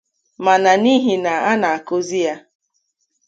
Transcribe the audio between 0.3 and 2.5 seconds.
mana n'ihi na a na-akụzi ya